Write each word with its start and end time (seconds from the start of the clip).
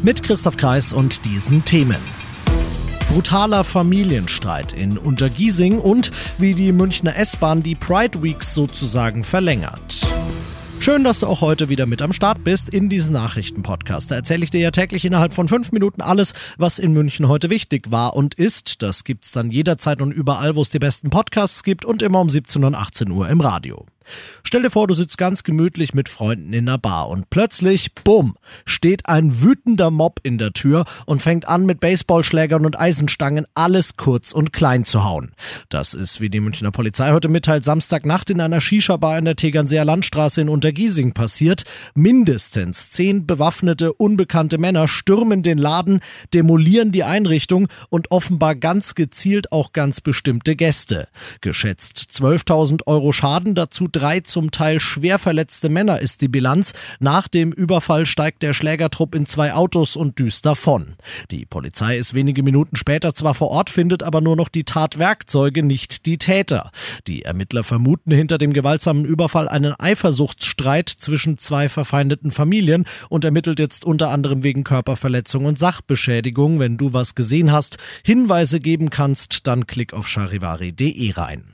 Mit 0.00 0.22
Christoph 0.22 0.56
Kreis 0.56 0.92
und 0.92 1.24
diesen 1.24 1.64
Themen. 1.64 1.96
Brutaler 3.08 3.64
Familienstreit 3.64 4.72
in 4.72 4.96
Untergiesing 4.96 5.80
und 5.80 6.12
wie 6.38 6.54
die 6.54 6.70
Münchner 6.70 7.16
S-Bahn 7.16 7.64
die 7.64 7.74
Pride 7.74 8.22
Weeks 8.22 8.54
sozusagen 8.54 9.24
verlängert. 9.24 10.06
Schön, 10.78 11.02
dass 11.02 11.18
du 11.18 11.26
auch 11.26 11.40
heute 11.40 11.68
wieder 11.68 11.86
mit 11.86 12.00
am 12.00 12.12
Start 12.12 12.44
bist 12.44 12.68
in 12.68 12.88
diesem 12.88 13.12
Nachrichtenpodcast. 13.12 14.12
Da 14.12 14.14
erzähle 14.14 14.44
ich 14.44 14.50
dir 14.50 14.60
ja 14.60 14.70
täglich 14.70 15.04
innerhalb 15.04 15.32
von 15.32 15.48
fünf 15.48 15.72
Minuten 15.72 16.00
alles, 16.00 16.32
was 16.58 16.78
in 16.78 16.92
München 16.92 17.26
heute 17.26 17.50
wichtig 17.50 17.90
war 17.90 18.14
und 18.14 18.34
ist. 18.34 18.82
Das 18.82 19.02
gibt's 19.02 19.32
dann 19.32 19.50
jederzeit 19.50 20.00
und 20.00 20.12
überall, 20.12 20.54
wo 20.54 20.62
es 20.62 20.70
die 20.70 20.78
besten 20.78 21.10
Podcasts 21.10 21.64
gibt 21.64 21.84
und 21.84 22.02
immer 22.02 22.20
um 22.20 22.30
17 22.30 22.62
und 22.62 22.76
18 22.76 23.10
Uhr 23.10 23.28
im 23.28 23.40
Radio. 23.40 23.84
Stell 24.44 24.62
dir 24.62 24.70
vor, 24.70 24.86
du 24.86 24.94
sitzt 24.94 25.18
ganz 25.18 25.42
gemütlich 25.42 25.94
mit 25.94 26.08
Freunden 26.08 26.52
in 26.52 26.68
einer 26.68 26.78
Bar 26.78 27.08
und 27.08 27.30
plötzlich, 27.30 27.94
bumm, 27.94 28.36
steht 28.64 29.06
ein 29.06 29.42
wütender 29.42 29.90
Mob 29.90 30.20
in 30.22 30.38
der 30.38 30.52
Tür 30.52 30.84
und 31.06 31.22
fängt 31.22 31.48
an 31.48 31.66
mit 31.66 31.80
Baseballschlägern 31.80 32.64
und 32.64 32.78
Eisenstangen 32.78 33.46
alles 33.54 33.96
kurz 33.96 34.32
und 34.32 34.52
klein 34.52 34.84
zu 34.84 35.04
hauen. 35.04 35.32
Das 35.68 35.94
ist, 35.94 36.20
wie 36.20 36.30
die 36.30 36.40
Münchner 36.40 36.70
Polizei 36.70 37.12
heute 37.12 37.28
mitteilt, 37.28 37.64
Samstagnacht 37.64 38.30
in 38.30 38.40
einer 38.40 38.60
Shisha-Bar 38.60 39.18
in 39.18 39.24
der 39.24 39.36
Tegernseer 39.36 39.84
Landstraße 39.84 40.40
in 40.40 40.48
Untergiesing 40.48 41.12
passiert. 41.12 41.64
Mindestens 41.94 42.90
zehn 42.90 43.26
bewaffnete, 43.26 43.92
unbekannte 43.92 44.58
Männer 44.58 44.88
stürmen 44.88 45.42
den 45.42 45.58
Laden, 45.58 46.00
demolieren 46.34 46.92
die 46.92 47.04
Einrichtung 47.04 47.68
und 47.90 48.10
offenbar 48.10 48.54
ganz 48.54 48.94
gezielt 48.94 49.52
auch 49.52 49.72
ganz 49.72 50.00
bestimmte 50.00 50.56
Gäste. 50.56 51.08
Geschätzt 51.40 52.06
12.000 52.12 52.86
Euro 52.86 53.12
Schaden, 53.12 53.54
dazu 53.54 53.88
drei 53.98 54.20
zum 54.20 54.52
Teil 54.52 54.78
schwer 54.78 55.18
verletzte 55.18 55.68
Männer 55.68 56.00
ist 56.00 56.20
die 56.20 56.28
Bilanz. 56.28 56.72
Nach 57.00 57.26
dem 57.26 57.50
Überfall 57.50 58.06
steigt 58.06 58.44
der 58.44 58.52
Schlägertrupp 58.52 59.14
in 59.14 59.26
zwei 59.26 59.54
Autos 59.54 59.96
und 59.96 60.20
düst 60.20 60.46
davon. 60.46 60.94
Die 61.32 61.44
Polizei 61.44 61.98
ist 61.98 62.14
wenige 62.14 62.44
Minuten 62.44 62.76
später 62.76 63.12
zwar 63.12 63.34
vor 63.34 63.50
Ort, 63.50 63.70
findet 63.70 64.04
aber 64.04 64.20
nur 64.20 64.36
noch 64.36 64.48
die 64.48 64.62
Tatwerkzeuge, 64.62 65.64
nicht 65.64 66.06
die 66.06 66.16
Täter. 66.16 66.70
Die 67.08 67.22
Ermittler 67.22 67.64
vermuten 67.64 68.12
hinter 68.12 68.38
dem 68.38 68.52
gewaltsamen 68.52 69.04
Überfall 69.04 69.48
einen 69.48 69.74
Eifersuchtsstreit 69.78 70.88
zwischen 70.88 71.38
zwei 71.38 71.68
verfeindeten 71.68 72.30
Familien 72.30 72.84
und 73.08 73.24
ermittelt 73.24 73.58
jetzt 73.58 73.84
unter 73.84 74.10
anderem 74.10 74.44
wegen 74.44 74.62
Körperverletzung 74.62 75.44
und 75.44 75.58
Sachbeschädigung. 75.58 76.60
Wenn 76.60 76.76
du 76.76 76.92
was 76.92 77.16
gesehen 77.16 77.50
hast, 77.50 77.78
Hinweise 78.04 78.60
geben 78.60 78.90
kannst, 78.90 79.48
dann 79.48 79.66
klick 79.66 79.92
auf 79.92 80.06
charivari.de 80.06 81.12
rein. 81.12 81.44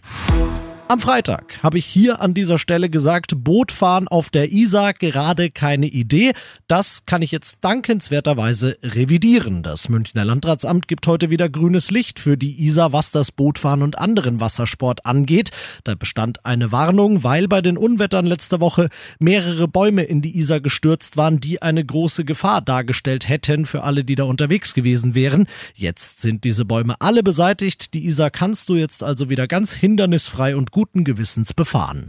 Am 0.87 1.01
Freitag 1.01 1.63
habe 1.63 1.79
ich 1.79 1.87
hier 1.87 2.21
an 2.21 2.35
dieser 2.35 2.59
Stelle 2.59 2.91
gesagt, 2.91 3.43
Bootfahren 3.43 4.07
auf 4.07 4.29
der 4.29 4.53
Isar 4.53 4.93
gerade 4.93 5.51
keine 5.51 5.87
Idee. 5.87 6.35
Das 6.69 7.07
kann 7.07 7.23
ich 7.23 7.33
jetzt 7.33 7.57
dankenswerterweise 7.63 8.77
revidieren. 8.83 9.63
Das 9.63 9.89
Münchner 9.89 10.27
Landratsamt 10.27 10.87
gibt 10.87 11.07
heute 11.07 11.31
wieder 11.31 11.49
grünes 11.49 11.91
Licht 11.91 12.21
für 12.21 12.37
die 12.37 12.63
Isar, 12.67 12.93
was 12.93 13.13
das 13.13 13.33
Bootfahren 13.33 13.83
und 13.83 13.99
anderen 13.99 14.41
Wassersport 14.41 15.07
angeht. 15.07 15.53
Da 15.85 15.95
bestand 15.95 16.45
eine 16.45 16.71
Warnung, 16.71 17.25
weil 17.25 17.49
bei 17.49 17.63
den 17.63 17.79
Unwettern 17.79 18.27
letzter 18.27 18.61
Woche 18.61 18.91
mehrere 19.19 19.67
Bäume 19.67 20.03
in 20.03 20.21
die 20.21 20.39
Isar 20.39 20.61
gestürzt 20.61 21.17
waren, 21.17 21.41
die 21.41 21.63
eine 21.63 21.83
große 21.83 22.27
Gefahr 22.27 22.61
dargestellt 22.61 23.27
hätten 23.31 23.65
für 23.65 23.85
alle, 23.85 24.05
die 24.05 24.17
da 24.17 24.25
unterwegs 24.25 24.75
gewesen 24.75 25.15
wären. 25.15 25.47
Jetzt 25.75 26.21
sind 26.21 26.45
diese 26.45 26.67
Bäume 26.67 26.97
alle 27.01 27.23
beseitigt. 27.23 27.95
Die 27.95 28.05
Isar 28.05 28.31
kannst 28.31 28.69
du 28.69 28.75
jetzt 28.75 29.03
also 29.03 29.31
wieder 29.31 29.49
ganz 29.49 29.73
hindernisfrei 29.73 30.55
und 30.55 30.74
guten 30.75 31.05
Gewissens 31.05 31.55
befahren. 31.55 32.09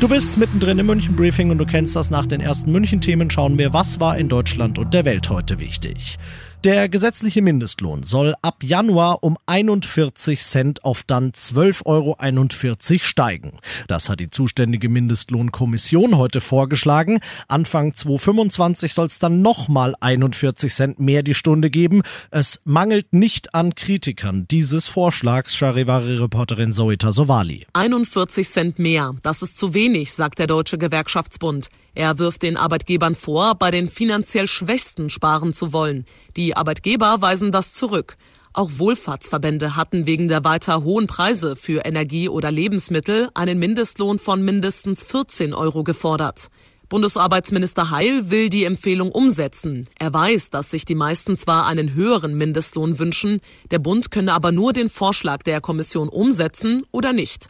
Du 0.00 0.08
bist 0.08 0.38
mittendrin 0.38 0.78
im 0.78 0.86
München 0.86 1.14
Briefing 1.14 1.50
und 1.50 1.58
du 1.58 1.66
kennst 1.66 1.94
das 1.96 2.10
nach 2.10 2.24
den 2.24 2.40
ersten 2.40 2.72
München 2.72 3.02
Themen. 3.02 3.30
Schauen 3.30 3.58
wir, 3.58 3.74
was 3.74 4.00
war 4.00 4.16
in 4.16 4.30
Deutschland 4.30 4.78
und 4.78 4.94
der 4.94 5.04
Welt 5.04 5.28
heute 5.28 5.60
wichtig. 5.60 6.16
Der 6.64 6.88
gesetzliche 6.88 7.42
Mindestlohn 7.42 8.04
soll 8.04 8.32
ab 8.40 8.62
Januar 8.62 9.22
um 9.22 9.36
41 9.44 10.40
Cent 10.40 10.82
auf 10.82 11.02
dann 11.02 11.32
12,41 11.32 11.84
Euro 11.84 12.98
steigen. 13.02 13.58
Das 13.86 14.08
hat 14.08 14.18
die 14.18 14.30
zuständige 14.30 14.88
Mindestlohnkommission 14.88 16.16
heute 16.16 16.40
vorgeschlagen. 16.40 17.20
Anfang 17.48 17.92
2025 17.92 18.94
soll 18.94 19.08
es 19.08 19.18
dann 19.18 19.42
nochmal 19.42 19.94
41 20.00 20.72
Cent 20.72 20.98
mehr 20.98 21.22
die 21.22 21.34
Stunde 21.34 21.68
geben. 21.68 22.00
Es 22.30 22.62
mangelt 22.64 23.12
nicht 23.12 23.54
an 23.54 23.74
Kritikern 23.74 24.46
dieses 24.50 24.86
Vorschlags, 24.86 25.54
Charivari-Reporterin 25.56 26.72
Zoita 26.72 27.12
Sovali. 27.12 27.66
41 27.74 28.48
Cent 28.48 28.78
mehr, 28.78 29.14
das 29.22 29.42
ist 29.42 29.58
zu 29.58 29.74
wenig, 29.74 30.14
sagt 30.14 30.38
der 30.38 30.46
Deutsche 30.46 30.78
Gewerkschaftsbund. 30.78 31.68
Er 31.94 32.18
wirft 32.18 32.42
den 32.42 32.56
Arbeitgebern 32.56 33.14
vor, 33.14 33.54
bei 33.54 33.70
den 33.70 33.88
finanziell 33.88 34.48
Schwächsten 34.48 35.10
sparen 35.10 35.52
zu 35.52 35.72
wollen. 35.72 36.06
Die 36.36 36.56
Arbeitgeber 36.56 37.20
weisen 37.20 37.52
das 37.52 37.72
zurück. 37.72 38.16
Auch 38.52 38.70
Wohlfahrtsverbände 38.76 39.76
hatten 39.76 40.06
wegen 40.06 40.28
der 40.28 40.44
weiter 40.44 40.84
hohen 40.84 41.06
Preise 41.06 41.56
für 41.56 41.84
Energie 41.84 42.28
oder 42.28 42.50
Lebensmittel 42.50 43.28
einen 43.34 43.58
Mindestlohn 43.58 44.18
von 44.18 44.42
mindestens 44.42 45.02
14 45.02 45.54
Euro 45.54 45.82
gefordert. 45.82 46.48
Bundesarbeitsminister 46.88 47.90
Heil 47.90 48.30
will 48.30 48.50
die 48.50 48.64
Empfehlung 48.64 49.10
umsetzen. 49.10 49.88
Er 49.98 50.12
weiß, 50.12 50.50
dass 50.50 50.70
sich 50.70 50.84
die 50.84 50.94
meisten 50.94 51.36
zwar 51.36 51.66
einen 51.66 51.94
höheren 51.94 52.34
Mindestlohn 52.34 52.98
wünschen, 52.98 53.40
der 53.70 53.80
Bund 53.80 54.10
könne 54.10 54.32
aber 54.32 54.52
nur 54.52 54.72
den 54.72 54.90
Vorschlag 54.90 55.42
der 55.42 55.60
Kommission 55.60 56.08
umsetzen 56.08 56.84
oder 56.92 57.12
nicht. 57.12 57.48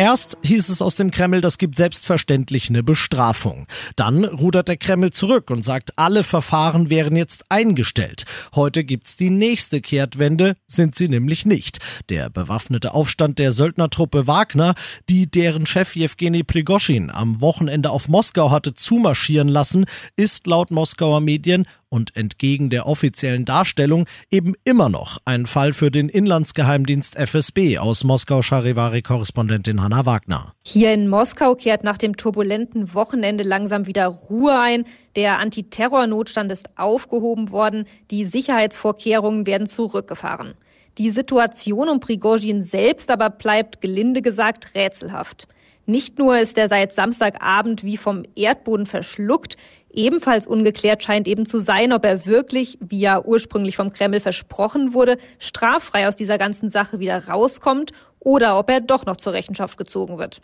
Erst 0.00 0.38
hieß 0.44 0.68
es 0.68 0.80
aus 0.80 0.94
dem 0.94 1.10
Kreml, 1.10 1.40
das 1.40 1.58
gibt 1.58 1.76
selbstverständlich 1.76 2.68
eine 2.68 2.84
Bestrafung. 2.84 3.66
Dann 3.96 4.24
rudert 4.24 4.68
der 4.68 4.76
Kreml 4.76 5.10
zurück 5.10 5.50
und 5.50 5.64
sagt, 5.64 5.98
alle 5.98 6.22
Verfahren 6.22 6.88
wären 6.88 7.16
jetzt 7.16 7.46
eingestellt. 7.48 8.24
Heute 8.54 8.84
gibt's 8.84 9.16
die 9.16 9.28
nächste 9.28 9.80
Kehrtwende, 9.80 10.54
sind 10.68 10.94
sie 10.94 11.08
nämlich 11.08 11.46
nicht. 11.46 11.80
Der 12.10 12.30
bewaffnete 12.30 12.94
Aufstand 12.94 13.40
der 13.40 13.50
Söldnertruppe 13.50 14.28
Wagner, 14.28 14.76
die 15.08 15.28
deren 15.28 15.66
Chef 15.66 15.96
Jewgeni 15.96 16.44
Prigoschin 16.44 17.10
am 17.10 17.40
Wochenende 17.40 17.90
auf 17.90 18.06
Moskau 18.06 18.52
hatte 18.52 18.74
zumarschieren 18.74 19.48
lassen, 19.48 19.84
ist 20.14 20.46
laut 20.46 20.70
Moskauer 20.70 21.20
Medien 21.20 21.66
und 21.90 22.16
entgegen 22.16 22.70
der 22.70 22.86
offiziellen 22.86 23.44
Darstellung 23.44 24.06
eben 24.30 24.54
immer 24.64 24.88
noch 24.88 25.18
ein 25.24 25.46
Fall 25.46 25.72
für 25.72 25.90
den 25.90 26.08
Inlandsgeheimdienst 26.08 27.16
FSB 27.16 27.78
aus 27.78 28.04
Moskau 28.04 28.42
Charivari-Korrespondentin 28.42 29.82
Hanna 29.82 30.06
Wagner. 30.06 30.54
Hier 30.62 30.92
in 30.92 31.08
Moskau 31.08 31.54
kehrt 31.54 31.84
nach 31.84 31.98
dem 31.98 32.16
turbulenten 32.16 32.94
Wochenende 32.94 33.44
langsam 33.44 33.86
wieder 33.86 34.06
Ruhe 34.06 34.58
ein. 34.58 34.84
Der 35.16 35.38
Antiterrornotstand 35.38 36.52
ist 36.52 36.78
aufgehoben 36.78 37.50
worden, 37.50 37.84
die 38.10 38.24
Sicherheitsvorkehrungen 38.24 39.46
werden 39.46 39.66
zurückgefahren. 39.66 40.54
Die 40.98 41.10
Situation 41.10 41.88
um 41.88 42.00
Prigozhin 42.00 42.64
selbst 42.64 43.10
aber 43.10 43.30
bleibt 43.30 43.80
gelinde 43.80 44.20
gesagt 44.20 44.74
rätselhaft. 44.74 45.46
Nicht 45.86 46.18
nur 46.18 46.38
ist 46.38 46.58
er 46.58 46.68
seit 46.68 46.92
Samstagabend 46.92 47.82
wie 47.82 47.96
vom 47.96 48.24
Erdboden 48.36 48.84
verschluckt, 48.84 49.56
ebenfalls 49.98 50.46
ungeklärt 50.46 51.02
scheint 51.02 51.26
eben 51.26 51.44
zu 51.44 51.58
sein, 51.58 51.92
ob 51.92 52.04
er 52.04 52.24
wirklich, 52.24 52.78
wie 52.80 53.00
ja 53.00 53.22
ursprünglich 53.22 53.76
vom 53.76 53.92
Kreml 53.92 54.20
versprochen 54.20 54.94
wurde, 54.94 55.18
straffrei 55.38 56.08
aus 56.08 56.16
dieser 56.16 56.38
ganzen 56.38 56.70
Sache 56.70 57.00
wieder 57.00 57.26
rauskommt 57.26 57.92
oder 58.20 58.58
ob 58.58 58.70
er 58.70 58.80
doch 58.80 59.04
noch 59.06 59.16
zur 59.16 59.32
Rechenschaft 59.32 59.76
gezogen 59.76 60.18
wird. 60.18 60.40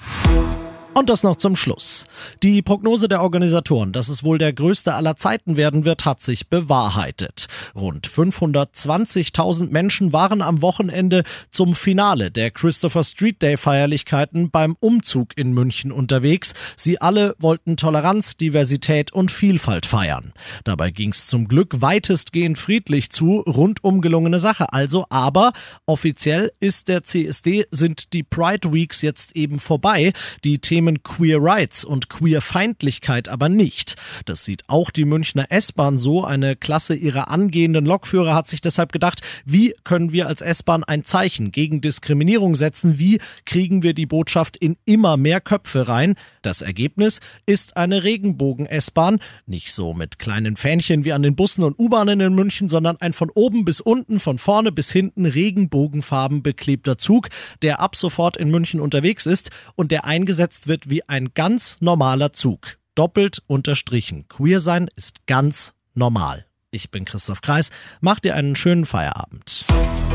Und 0.95 1.11
das 1.11 1.25
noch 1.25 1.35
zum 1.35 1.57
Schluss. 1.57 2.07
Die 2.45 2.63
Prognose 2.63 3.09
der 3.09 3.21
Organisatoren, 3.21 3.93
dass 3.93 4.09
es 4.09 4.23
wohl 4.23 4.39
der 4.39 4.53
größte 4.53 4.95
aller 4.95 5.17
Zeiten 5.17 5.57
werden 5.57 5.85
wird, 5.85 6.05
hat 6.05 6.23
sich 6.23 6.49
bewahrheitet. 6.49 7.49
Rund 7.75 8.09
520.000 8.09 9.71
Menschen 9.71 10.13
waren 10.13 10.41
am 10.41 10.63
Wochenende 10.63 11.25
zum 11.51 11.75
Finale 11.75 12.31
der 12.31 12.53
Christopher 12.53 13.03
Street 13.03 13.43
Day 13.43 13.57
Feierlichkeiten 13.57 14.51
beim 14.51 14.77
Umzug 14.79 15.37
in 15.37 15.53
München 15.53 15.91
unterwegs. 15.91 16.55
Sie 16.77 17.01
alle 17.01 17.35
wollten 17.41 17.77
Toleranz, 17.77 18.37
Diversität 18.37 19.13
und 19.13 19.33
Vielfalt 19.33 19.87
feiern. 19.87 20.33
Dabei 20.63 20.93
ging 20.93 21.11
es 21.11 21.27
zum 21.27 21.49
Glück 21.49 21.81
weitestgehend 21.81 22.57
friedlich 22.57 23.11
zu, 23.11 23.41
rundum 23.41 24.01
gelungene 24.01 24.39
Sache 24.39 24.73
also, 24.73 25.07
aber 25.11 25.53
offiziell 25.87 26.53
ist 26.61 26.87
der 26.87 27.03
CSD, 27.03 27.65
sind 27.73 28.13
die 28.13 28.23
Pride 28.23 28.73
Weeks 28.73 29.03
jetzt 29.03 29.35
eben 29.35 29.59
vorbei. 29.59 30.13
Die 30.45 30.61
Themen 30.61 30.84
Themen 30.85 31.03
Queer 31.03 31.39
Rights 31.41 31.83
und 31.83 32.11
Queerfeindlichkeit 32.11 33.31
aber 33.31 33.49
nicht. 33.49 33.97
Das 34.27 34.45
sieht 34.45 34.65
auch 34.67 34.91
die 34.91 35.07
Münchner 35.07 35.47
S-Bahn 35.49 35.97
so. 35.97 36.25
Eine 36.25 36.57
Klasse 36.57 36.95
ihrer 36.95 37.31
angehenden 37.31 37.87
Lokführer 37.87 38.35
hat 38.35 38.49
sich 38.49 38.61
deshalb 38.61 38.93
gedacht, 38.93 39.23
wie 39.47 39.75
können 39.83 40.13
wir 40.13 40.29
als 40.29 40.43
S-Bahn 40.43 40.85
ein 40.85 41.03
Zeichen 41.03 41.53
gegen 41.53 41.81
Diskriminierung 41.81 42.55
setzen? 42.55 42.99
Wie 42.99 43.19
kriegen 43.47 43.83
wir 43.83 43.95
die 43.95 44.05
Botschaft 44.05 44.59
in 44.59 44.77
immer 44.85 45.17
mehr 45.17 45.41
Köpfe 45.41 45.89
rein? 45.89 46.17
Das 46.43 46.61
Ergebnis 46.61 47.21
ist 47.47 47.79
eine 47.79 48.05
Regenbogen-S-Bahn. 48.05 49.21
Nicht 49.47 49.73
so 49.73 49.95
mit 49.95 50.19
kleinen 50.19 50.59
Fähnchen 50.59 51.07
wie 51.07 51.15
an 51.15 51.23
den 51.23 51.35
Bussen 51.35 51.65
und 51.65 51.79
U-Bahnen 51.79 52.21
in 52.21 52.35
München, 52.35 52.69
sondern 52.69 52.99
ein 53.01 53.15
von 53.15 53.31
oben 53.31 53.65
bis 53.65 53.81
unten, 53.81 54.21
von 54.21 54.37
vorne 54.37 54.71
bis 54.71 54.93
hinten 54.93 55.25
Regenbogenfarben 55.25 56.43
beklebter 56.43 56.99
Zug, 56.99 57.31
der 57.63 57.81
ab 57.81 57.97
sofort 57.97 58.37
in 58.37 58.51
München 58.51 58.81
unterwegs 58.81 59.25
ist 59.25 59.51
und 59.77 59.91
der 59.91 60.05
eingesetzt 60.05 60.69
wird 60.69 60.74
wie 60.87 61.09
ein 61.09 61.31
ganz 61.35 61.77
normaler 61.81 62.33
Zug. 62.33 62.79
Doppelt 62.95 63.43
unterstrichen. 63.47 64.27
Queer 64.29 64.61
sein 64.61 64.89
ist 64.97 65.27
ganz 65.27 65.75
normal. 65.95 66.47
Ich 66.71 66.91
bin 66.91 67.05
Christoph 67.05 67.41
Kreis. 67.41 67.71
Macht 68.01 68.25
dir 68.25 68.35
einen 68.35 68.57
schönen 68.57 68.85
Feierabend. 68.85 69.65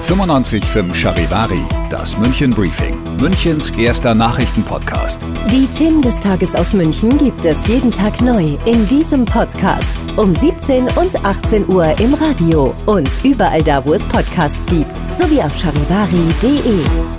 95.5 0.07 0.93
Charivari, 0.95 1.61
das 1.89 2.17
München 2.17 2.51
Briefing, 2.51 2.97
Münchens 3.17 3.69
erster 3.71 4.15
Nachrichtenpodcast. 4.15 5.25
Die 5.51 5.67
Themen 5.77 6.01
des 6.01 6.17
Tages 6.19 6.55
aus 6.55 6.73
München 6.73 7.17
gibt 7.17 7.45
es 7.45 7.67
jeden 7.67 7.91
Tag 7.91 8.19
neu 8.21 8.57
in 8.65 8.87
diesem 8.87 9.25
Podcast. 9.25 9.85
Um 10.17 10.35
17 10.35 10.85
und 10.97 11.23
18 11.23 11.67
Uhr 11.69 11.99
im 11.99 12.13
Radio 12.15 12.75
und 12.87 13.09
überall 13.23 13.61
da, 13.61 13.85
wo 13.85 13.93
es 13.93 14.03
Podcasts 14.05 14.65
gibt, 14.65 14.97
sowie 15.17 15.41
auf 15.41 15.55
charivari.de. 15.57 17.18